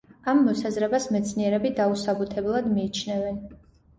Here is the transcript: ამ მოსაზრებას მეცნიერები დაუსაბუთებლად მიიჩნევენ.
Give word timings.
ამ 0.31 0.37
მოსაზრებას 0.45 1.03
მეცნიერები 1.15 1.71
დაუსაბუთებლად 1.79 2.71
მიიჩნევენ. 2.73 3.37